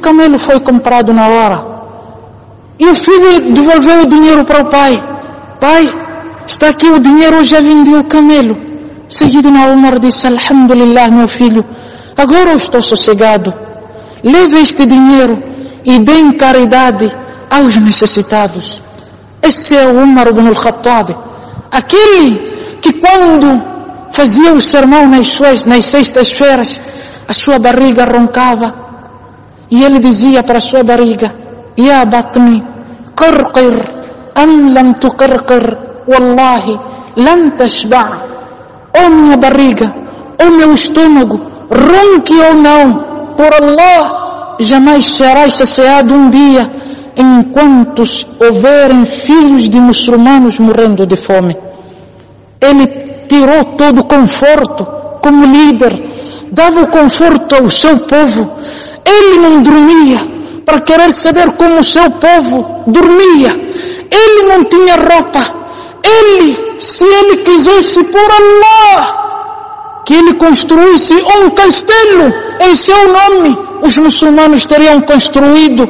[0.00, 1.58] camelo foi comprado na hora.
[2.78, 5.02] E o filho devolveu o dinheiro para o pai.
[5.60, 5.88] Pai,
[6.46, 8.56] está aqui o dinheiro, eu já vendi o camelo.
[9.08, 11.64] Sayyidina Umar disse, Alhamdulillah, meu filho,
[12.16, 13.52] agora eu estou sossegado.
[14.22, 15.42] Leve este dinheiro
[15.84, 17.14] e dê em caridade
[17.50, 18.82] aos necessitados.
[19.42, 21.16] Esse é o Umar ibn al-Khattab.
[21.70, 23.62] Aquele que quando
[24.12, 26.80] fazia o sermão nas, suas, nas sextas-feiras,
[27.26, 28.89] a sua barriga roncava.
[29.70, 31.34] E ele dizia para sua barriga,
[31.76, 32.62] Ya batni,
[33.16, 33.76] qirqir,
[34.34, 36.76] am lam tuqirqir, wallahi,
[37.16, 38.30] lam tashba'
[38.92, 39.92] Oh minha barriga,
[40.42, 46.68] oh meu estômago, ronque ou não, por Allah, jamais serás saciado um dia
[47.16, 48.02] enquanto
[48.40, 51.56] houverem filhos de muçulmanos morrendo de fome.
[52.60, 52.86] Ele
[53.28, 54.84] tirou todo o conforto
[55.22, 58.50] como líder, dava o conforto ao seu povo.
[59.04, 60.20] Ele não dormia
[60.64, 63.50] para querer saber como o seu povo dormia.
[64.10, 65.60] Ele não tinha roupa.
[66.02, 69.20] Ele, se ele quisesse por Allah,
[70.04, 75.88] que ele construísse um castelo em seu nome, os muçulmanos teriam construído.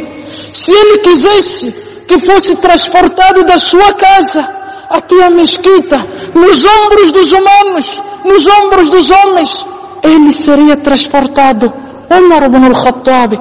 [0.53, 1.73] Se ele quisesse
[2.07, 4.47] que fosse transportado da sua casa
[4.89, 5.99] até a mesquita,
[6.35, 9.67] nos ombros dos humanos, nos ombros dos homens,
[10.03, 11.73] ele seria transportado.
[12.11, 13.33] Umar ibn al-Khattab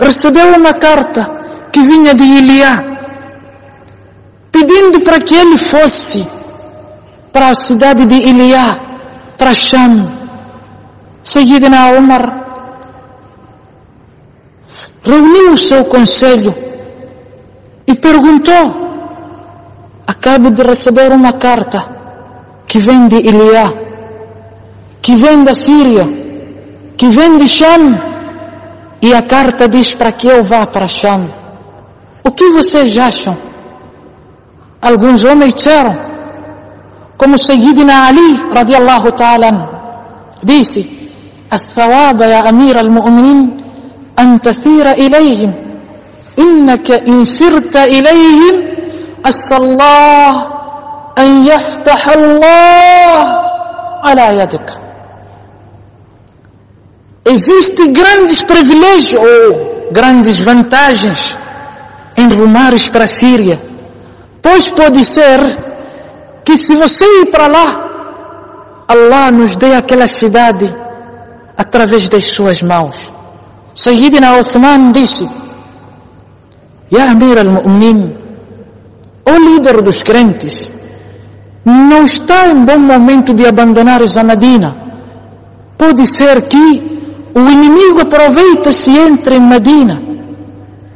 [0.00, 2.74] recebeu uma carta que vinha de Iliá,
[4.50, 6.26] pedindo para que ele fosse
[7.30, 8.80] para a cidade de Iliá,
[9.36, 10.08] para Sham.
[11.22, 12.24] Sayyidina Umar
[15.04, 16.54] reuniu o seu conselho
[17.86, 18.64] e perguntou:
[20.06, 21.86] Acabo de receber uma carta
[22.66, 23.72] que vem de Iliá,
[25.02, 26.19] que vem da Síria,
[27.00, 27.98] que vem de Sham,
[29.00, 31.22] e a carta diz para que eu vá para Sham.
[32.22, 33.34] O que vocês acham?
[34.82, 35.96] Alguns homens disseram,
[37.16, 39.50] como Sayyidina Ali, radiallahu ta'ala,
[40.42, 40.82] disse:
[41.50, 43.64] الثواب يا أمير المؤمنين
[44.18, 45.52] أن تسير إليهم
[46.38, 48.54] إنك إن سرت إليهم
[49.26, 50.46] أسى الله
[51.18, 53.16] أن يفتح الله
[54.04, 54.89] على يدك
[57.30, 61.38] Existem grandes privilégios ou grandes vantagens
[62.16, 63.60] em rumares para a Síria.
[64.42, 65.38] Pois pode ser
[66.44, 70.74] que se você ir para lá, Allah nos dê aquela cidade
[71.56, 73.12] através das suas mãos.
[73.74, 75.30] Sayyidina Uthman disse,
[76.90, 78.16] Ya Amir al-Mu'min,
[79.24, 80.72] o líder dos crentes,
[81.64, 84.74] não está em bom momento de abandonar a Medina.
[85.78, 86.99] Pode ser que
[87.34, 90.02] o inimigo aproveita-se e entre em Medina.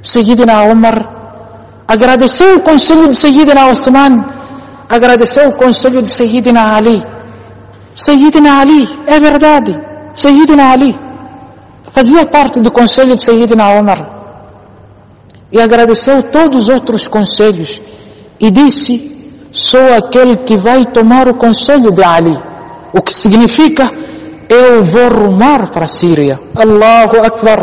[0.03, 4.25] Sayyidina Umar agradeceu o conselho de Sayyidina Uthman,
[4.89, 7.03] agradeceu o conselho de Sayyidina Ali.
[7.94, 9.81] Sayyidina Ali, é verdade,
[10.12, 10.99] Sayyidina Ali
[11.93, 14.11] fazia parte do conselho de Sayyidina Umar
[15.53, 17.81] e agradeceu todos os outros conselhos
[18.41, 19.15] e disse:
[19.53, 22.37] Sou aquele que vai tomar o conselho de Ali,
[22.93, 23.89] o que significa
[24.49, 26.38] eu vou rumar para a Síria.
[26.55, 27.60] Allahu Akbar.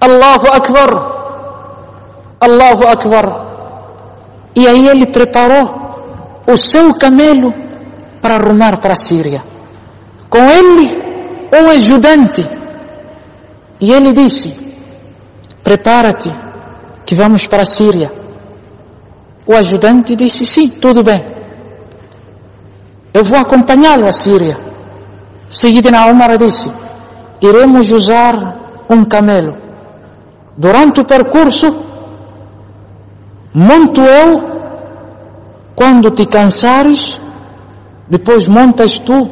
[0.00, 0.90] Allahu Akbar.
[2.40, 3.44] Allahu Akbar.
[4.54, 7.54] E aí ele preparou o seu camelo
[8.20, 9.42] para rumar para a Síria.
[10.28, 11.02] Com ele,
[11.52, 12.46] um ajudante.
[13.80, 14.74] E ele disse:
[15.62, 16.30] Prepara-te,
[17.06, 18.10] que vamos para a Síria.
[19.46, 21.24] O ajudante disse: Sim, tudo bem.
[23.12, 24.63] Eu vou acompanhá-lo à Síria.
[25.50, 26.70] Sayyidina Umar disse:
[27.40, 29.56] Iremos usar um camelo.
[30.56, 31.74] Durante o percurso,
[33.52, 34.54] monto eu.
[35.74, 37.20] Quando te cansares,
[38.08, 39.28] depois montas tu.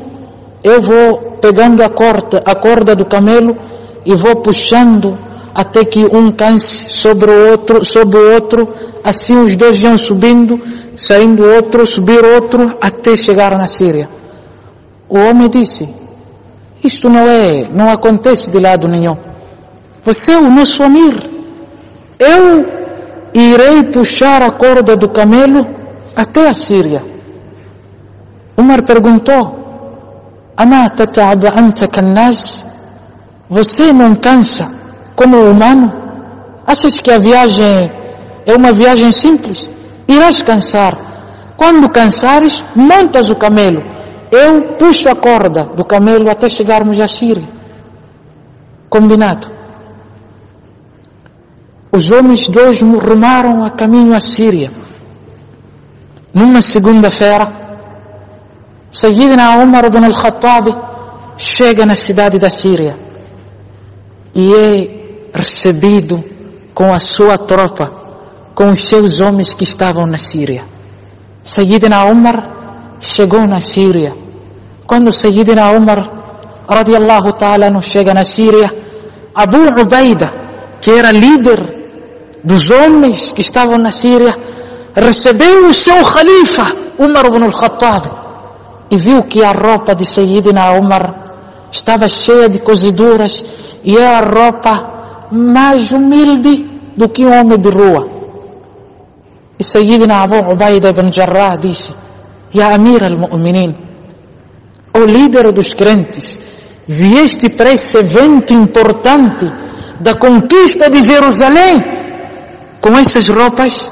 [0.62, 3.56] Eu vou pegando a corda, a corda do camelo
[4.05, 5.17] e vou puxando
[5.55, 8.69] até que um canse sobre o outro, sobre o outro.
[9.05, 10.61] Assim os dois vão subindo,
[10.97, 14.09] saindo outro, subir outro, até chegar na Síria.
[15.09, 16.01] O homem disse:
[16.82, 19.17] isto não é, não acontece de lado nenhum.
[20.05, 21.14] Você é o nosso amir.
[22.19, 22.67] Eu
[23.32, 25.64] irei puxar a corda do camelo
[26.17, 27.05] até a Síria.
[28.56, 29.61] Umar perguntou?
[33.49, 34.70] Você não cansa
[35.14, 35.93] como humano?
[36.67, 37.93] Achas que a viagem
[38.44, 39.70] é uma viagem simples?
[40.08, 40.96] Irás cansar.
[41.56, 43.92] Quando cansares, montas o camelo
[44.32, 47.49] eu puxo a corda do camelo até chegarmos à Síria.
[48.88, 49.62] Combinado.
[51.94, 54.70] os homens dois rumaram a caminho à Síria.
[56.32, 57.52] Numa segunda-feira,
[58.90, 60.69] Sayyidina Umar ibn al-Khattab
[61.37, 62.96] chega na cidade da Síria
[64.35, 66.25] e é recebido
[66.75, 67.93] com a sua tropa,
[68.55, 70.64] com os seus homens que estavam na Síria.
[71.43, 74.22] Sayyidina Umar chegou na Síria.
[74.87, 76.00] Quando Sayyidina Umar,
[76.69, 78.73] radiallahu ta'ala, não chega na Síria,
[79.34, 80.32] Abu Ubaida,
[80.81, 81.82] que era líder
[82.44, 84.37] dos homens que estavam na Síria,
[84.94, 88.05] recebeu o seu khalifa, Umar ibn al-Khattab,
[88.90, 93.44] e viu que a roupa de Sayyidina Umar estava cheia de coziduras
[93.82, 98.06] e era a roupa mais humilde do que um homem de rua.
[99.58, 101.94] E Sayyidina Abu Ubaida ibn Jarrah disse,
[102.52, 103.92] Ya Amir al-Mu'minin,
[104.94, 106.39] o líder dos crentes,
[106.88, 109.51] vieste para esse evento importante
[110.00, 111.84] da conquista de Jerusalém
[112.81, 113.92] com essas roupas?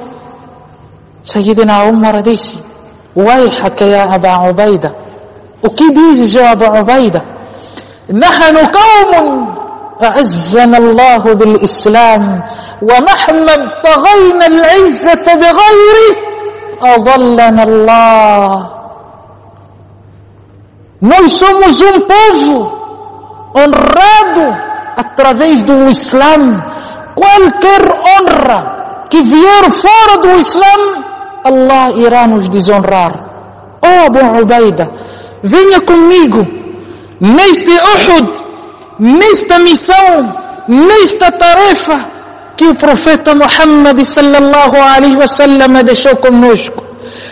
[1.23, 2.57] Sayyidina Umar disse,
[3.15, 4.95] Waihaka ya Aba Ubaida.
[5.61, 7.35] O que dizes, ó Abu Ubaida?
[8.13, 9.11] نحن قوم
[10.03, 12.41] أعزنا الله بالإسلام
[12.81, 16.15] ومهما ابتغينا العزة بغيره
[16.81, 18.69] أضلنا الله
[21.00, 24.54] nós somos um povo honrado
[24.98, 26.62] através do Islã.
[27.14, 31.02] Qualquer honra que vier fora do Islã,
[31.42, 33.12] Allah irá nos desonrar.
[33.82, 34.90] Oh Abu Ubaida,
[35.42, 36.46] venha comigo
[37.18, 38.38] neste Uhud,
[38.98, 40.34] nesta missão,
[40.68, 42.10] nesta tarefa
[42.58, 46.84] que o profeta Muhammad sallallahu alaihi wasallam deixou conosco.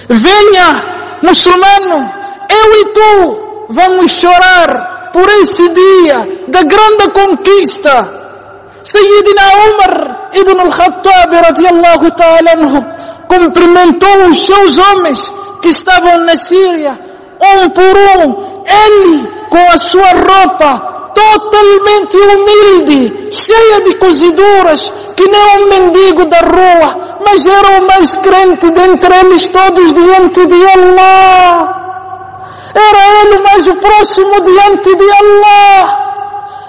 [0.09, 2.11] Venha, muçulmano,
[2.49, 8.19] eu e tu vamos chorar por esse dia da grande conquista.
[8.85, 12.53] Sayyidina Umar ibn al-Khattab radiallahu ta'ala
[13.29, 16.99] cumprimentou os seus homens que estavam na Síria,
[17.41, 25.57] um por um, ele com a sua roupa totalmente humilde, cheia de coziduras, que nem
[25.57, 31.78] um mendigo da rua, mas era o mais crente dentre eles todos diante de Allah.
[32.79, 36.09] Era ele mais próximo diante de Allah.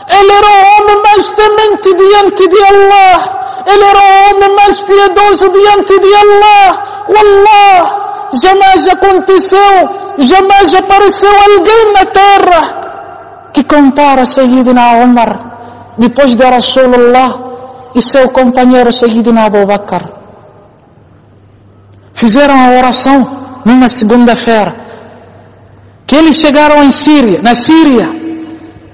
[0.10, 3.64] Ele era o homem mais temente diante de Allah.
[3.68, 7.06] Ele era o homem mais piedoso diante de Allah.
[7.10, 17.38] Wallah, jamais aconteceu, jamais apareceu alguém na terra que compara Sayyidina Umar depois de Rasulullah
[17.94, 20.10] e seu companheiro Sayyidina Abu Bakr.
[22.14, 23.28] Fizeram a oração
[23.64, 24.79] numa segunda-feira
[26.10, 28.10] que eles chegaram em Síria, na Síria,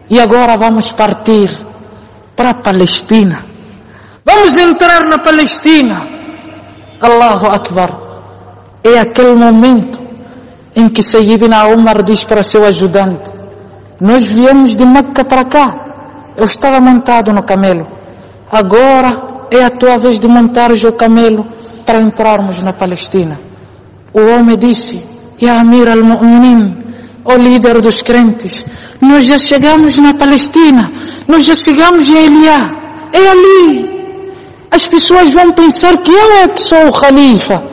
[0.10, 1.50] e agora vamos partir
[2.36, 3.46] para a Palestina.
[4.26, 6.06] Vamos entrar na Palestina.
[7.00, 7.98] Allahu Akbar.
[8.84, 9.98] É aquele momento
[10.76, 13.32] em que Sayyidina Umar diz para seu ajudante:
[14.02, 15.86] Nós viemos de Meca para cá.
[16.36, 17.88] Eu estava montado no camelo.
[18.52, 21.48] Agora é a tua vez de montares o camelo
[21.86, 23.40] para entrarmos na Palestina.
[24.14, 25.02] O homem disse:
[25.40, 26.85] Ya Amir al-Mu'minin,
[27.26, 28.66] ó oh líder dos crentes,
[29.02, 30.92] nós já chegamos na Palestina,
[31.28, 32.72] nós já chegamos a Eliá,
[33.12, 33.96] é ali.
[34.72, 37.64] As pessoas vão pensar que eu é que sou o Khalifa.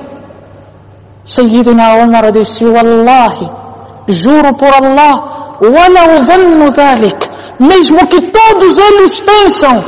[1.25, 3.51] Sayyidina Omar disse, Wallahi,
[4.09, 7.29] juro por Allah, wala dhannu dhalik,
[7.59, 9.85] mesmo que todos eles pensam,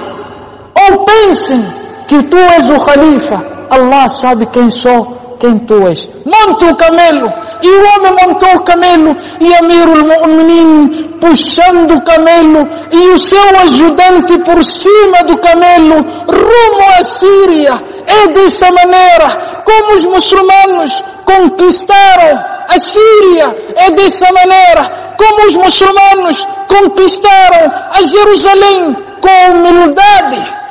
[0.75, 1.65] ou pensem
[2.07, 6.09] que tu és o Khalifa, Allah sabe quem sou, quem tu és.
[6.25, 7.29] Monte o camelo,
[7.65, 13.49] e o homem montou o camelo e Amirul Mu'minin puxando o camelo e o seu
[13.61, 15.97] ajudante por cima do camelo
[16.29, 17.83] rumo à Síria.
[18.07, 23.57] É dessa maneira como os muçulmanos conquistaram a Síria.
[23.77, 30.64] É dessa maneira como os muçulmanos conquistaram a Jerusalém com humildade